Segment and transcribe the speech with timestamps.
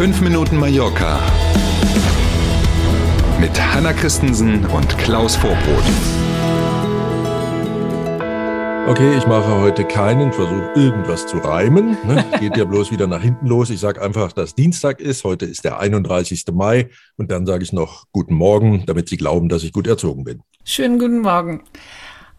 [0.00, 1.20] 5 Minuten Mallorca
[3.38, 5.84] mit Hanna Christensen und Klaus Vorbrot.
[8.88, 11.98] Okay, ich mache heute keinen Versuch, irgendwas zu reimen.
[12.06, 12.24] Ne?
[12.40, 13.68] Geht ja bloß wieder nach hinten los.
[13.68, 15.24] Ich sage einfach, dass Dienstag ist.
[15.24, 16.46] Heute ist der 31.
[16.50, 16.88] Mai.
[17.18, 20.40] Und dann sage ich noch Guten Morgen, damit Sie glauben, dass ich gut erzogen bin.
[20.64, 21.62] Schönen guten Morgen.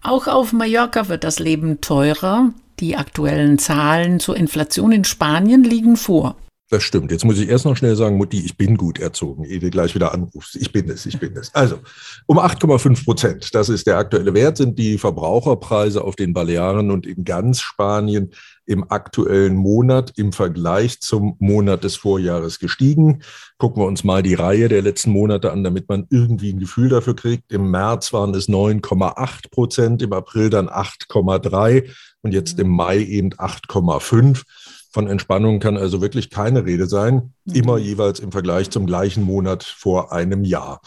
[0.02, 2.55] Auch auf Mallorca wird das Leben teurer.
[2.80, 6.38] Die aktuellen Zahlen zur Inflation in Spanien liegen vor.
[6.71, 7.11] Das stimmt.
[7.11, 9.93] Jetzt muss ich erst noch schnell sagen, Mutti, ich bin gut erzogen, ehe du gleich
[9.93, 10.55] wieder anrufst.
[10.55, 11.53] Ich bin es, ich bin es.
[11.53, 11.80] Also,
[12.27, 17.05] um 8,5 Prozent, das ist der aktuelle Wert, sind die Verbraucherpreise auf den Balearen und
[17.05, 18.31] in ganz Spanien
[18.66, 23.22] im aktuellen Monat im Vergleich zum Monat des Vorjahres gestiegen.
[23.58, 26.88] Gucken wir uns mal die Reihe der letzten Monate an, damit man irgendwie ein Gefühl
[26.88, 27.52] dafür kriegt.
[27.52, 31.89] Im März waren es 9,8 Prozent, im April dann 8,3
[32.22, 34.44] und jetzt im Mai eben 8,5.
[34.91, 39.64] Von Entspannung kann also wirklich keine Rede sein, immer jeweils im Vergleich zum gleichen Monat
[39.64, 40.81] vor einem Jahr.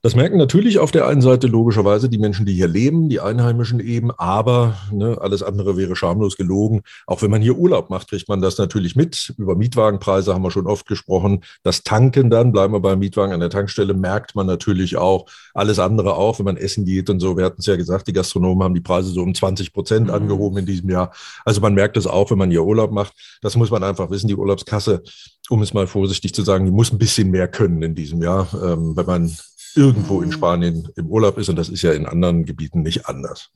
[0.00, 3.80] Das merken natürlich auf der einen Seite logischerweise die Menschen, die hier leben, die Einheimischen
[3.80, 6.82] eben, aber ne, alles andere wäre schamlos gelogen.
[7.08, 9.34] Auch wenn man hier Urlaub macht, kriegt man das natürlich mit.
[9.38, 11.42] Über Mietwagenpreise haben wir schon oft gesprochen.
[11.64, 15.26] Das Tanken dann, bleiben wir beim Mietwagen an der Tankstelle, merkt man natürlich auch.
[15.52, 17.36] Alles andere auch, wenn man essen geht und so.
[17.36, 20.14] Wir hatten es ja gesagt, die Gastronomen haben die Preise so um 20 Prozent mhm.
[20.14, 21.12] angehoben in diesem Jahr.
[21.44, 23.14] Also man merkt es auch, wenn man hier Urlaub macht.
[23.42, 24.28] Das muss man einfach wissen.
[24.28, 25.02] Die Urlaubskasse
[25.50, 28.48] um es mal vorsichtig zu sagen, die muss ein bisschen mehr können in diesem Jahr,
[28.62, 29.34] ähm, wenn man
[29.78, 30.32] irgendwo in.
[30.32, 31.48] Spanien im Urlaub ist.
[31.48, 33.50] Und das ist ja in anderen Gebieten nicht anders.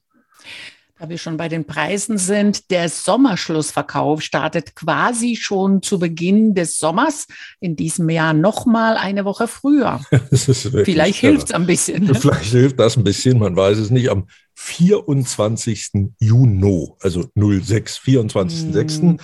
[0.98, 6.78] Da wir schon bei den Preisen sind, der Sommerschlussverkauf startet quasi schon zu Beginn des
[6.78, 7.26] Sommers.
[7.58, 10.00] In diesem Jahr noch mal eine Woche früher.
[10.32, 12.04] Vielleicht hilft es ein bisschen.
[12.04, 12.14] Ne?
[12.14, 14.10] Vielleicht hilft das ein bisschen, man weiß es nicht.
[14.10, 14.28] Am
[14.64, 16.14] 24.
[16.20, 19.02] Juni, also 06, 24.06.
[19.02, 19.16] Mm.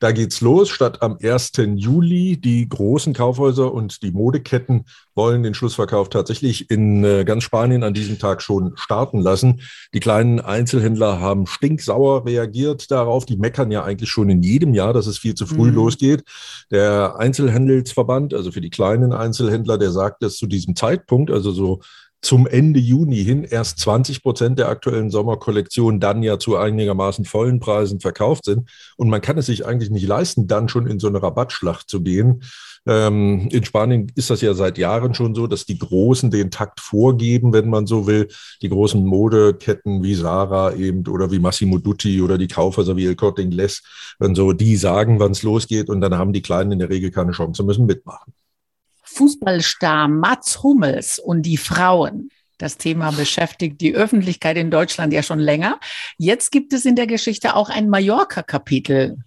[0.00, 0.70] Da geht's los.
[0.70, 1.52] Statt am 1.
[1.74, 2.40] Juli.
[2.40, 7.92] Die großen Kaufhäuser und die Modeketten wollen den Schlussverkauf tatsächlich in äh, ganz Spanien an
[7.92, 9.60] diesem Tag schon starten lassen.
[9.92, 13.26] Die kleinen Einzelhändler haben stinksauer reagiert darauf.
[13.26, 15.74] Die meckern ja eigentlich schon in jedem Jahr, dass es viel zu früh mm.
[15.74, 16.24] losgeht.
[16.70, 21.80] Der Einzelhandelsverband, also für die kleinen Einzelhändler, der sagt, dass zu diesem Zeitpunkt, also so
[22.20, 27.60] zum Ende Juni hin erst 20 Prozent der aktuellen Sommerkollektion dann ja zu einigermaßen vollen
[27.60, 28.68] Preisen verkauft sind.
[28.96, 32.02] Und man kann es sich eigentlich nicht leisten, dann schon in so eine Rabattschlacht zu
[32.02, 32.42] gehen.
[32.86, 36.80] Ähm, in Spanien ist das ja seit Jahren schon so, dass die Großen den Takt
[36.80, 38.28] vorgeben, wenn man so will.
[38.62, 43.16] Die großen Modeketten wie Sarah eben oder wie Massimo Dutti oder die Kaufhäuser wie El
[43.16, 43.82] Corte Inglés
[44.18, 47.10] und so, die sagen, wann es losgeht und dann haben die Kleinen in der Regel
[47.10, 48.32] keine Chance, müssen mitmachen.
[49.14, 52.30] Fußballstar Mats Hummels und die Frauen.
[52.58, 55.78] Das Thema beschäftigt die Öffentlichkeit in Deutschland ja schon länger.
[56.16, 59.18] Jetzt gibt es in der Geschichte auch ein Mallorca-Kapitel.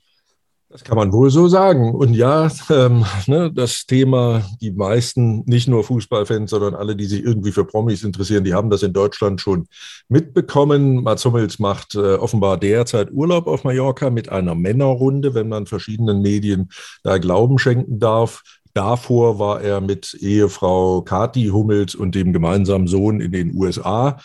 [0.71, 1.93] Das kann man wohl so sagen.
[1.93, 7.23] Und ja, ähm, ne, das Thema, die meisten, nicht nur Fußballfans, sondern alle, die sich
[7.23, 9.67] irgendwie für Promis interessieren, die haben das in Deutschland schon
[10.07, 11.03] mitbekommen.
[11.03, 16.21] Mats Hummels macht äh, offenbar derzeit Urlaub auf Mallorca mit einer Männerrunde, wenn man verschiedenen
[16.21, 16.69] Medien
[17.03, 18.41] da Glauben schenken darf.
[18.73, 24.19] Davor war er mit Ehefrau Kati Hummels und dem gemeinsamen Sohn in den USA.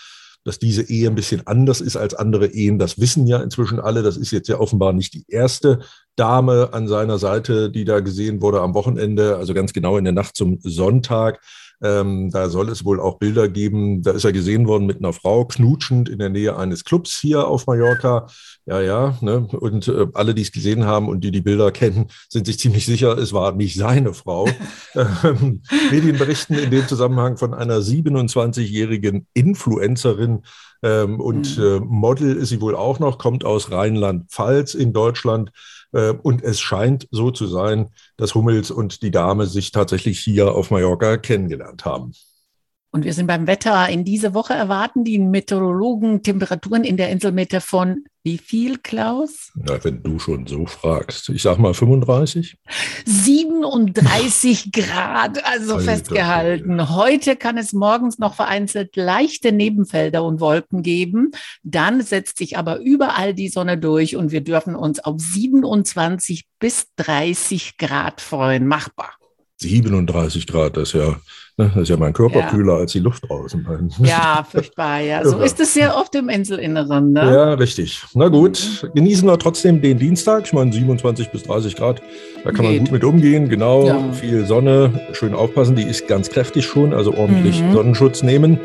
[0.44, 4.04] Dass diese Ehe ein bisschen anders ist als andere Ehen, das wissen ja inzwischen alle.
[4.04, 5.80] Das ist jetzt ja offenbar nicht die erste
[6.14, 10.12] Dame an seiner Seite, die da gesehen wurde am Wochenende, also ganz genau in der
[10.12, 11.40] Nacht zum Sonntag.
[11.82, 14.02] Ähm, da soll es wohl auch Bilder geben.
[14.02, 17.46] Da ist er gesehen worden mit einer Frau knutschend in der Nähe eines Clubs hier
[17.46, 18.26] auf Mallorca.
[18.64, 19.18] Ja, ja.
[19.20, 19.46] Ne?
[19.46, 22.86] Und äh, alle, die es gesehen haben und die die Bilder kennen, sind sich ziemlich
[22.86, 24.48] sicher, es war nicht seine Frau.
[24.94, 30.42] ähm, Medien berichten in dem Zusammenhang von einer 27-jährigen Influencerin,
[30.82, 31.64] ähm, und mhm.
[31.64, 35.50] äh, Model ist sie wohl auch noch, kommt aus Rheinland-Pfalz in Deutschland.
[35.92, 40.54] Äh, und es scheint so zu sein, dass Hummels und die Dame sich tatsächlich hier
[40.54, 42.12] auf Mallorca kennengelernt haben.
[42.96, 43.90] Und wir sind beim Wetter.
[43.90, 49.52] In dieser Woche erwarten die Meteorologen Temperaturen in der Inselmitte von wie viel, Klaus?
[49.54, 51.28] Na, wenn du schon so fragst.
[51.28, 52.56] Ich sag mal 35.
[53.04, 56.88] 37 Grad, also Alter, festgehalten.
[56.88, 61.32] Heute kann es morgens noch vereinzelt leichte Nebenfelder und Wolken geben.
[61.64, 66.86] Dann setzt sich aber überall die Sonne durch und wir dürfen uns auf 27 bis
[66.96, 68.66] 30 Grad freuen.
[68.66, 69.10] Machbar.
[69.58, 71.16] 37 Grad, das ist ja
[71.58, 71.70] Ne?
[71.74, 72.50] Das ist ja mein Körper ja.
[72.50, 73.66] kühler als die Luft draußen.
[74.04, 75.24] Ja, furchtbar, ja.
[75.24, 77.12] So ist es sehr oft im Inselinneren.
[77.12, 77.20] Ne?
[77.20, 78.02] Ja, richtig.
[78.14, 78.88] Na gut, mhm.
[78.94, 80.44] genießen wir trotzdem den Dienstag.
[80.46, 82.02] Ich meine, 27 bis 30 Grad,
[82.44, 82.72] da kann Geht.
[82.72, 83.48] man gut mit umgehen.
[83.48, 84.12] Genau, ja.
[84.12, 85.76] viel Sonne, schön aufpassen.
[85.76, 87.72] Die ist ganz kräftig schon, also ordentlich mhm.
[87.72, 88.60] Sonnenschutz nehmen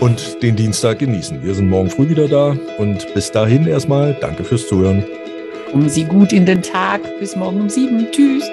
[0.00, 1.42] und den Dienstag genießen.
[1.42, 5.04] Wir sind morgen früh wieder da und bis dahin erstmal danke fürs Zuhören.
[5.70, 7.00] Kommen Sie gut in den Tag.
[7.20, 8.06] Bis morgen um sieben.
[8.10, 8.48] Tschüss.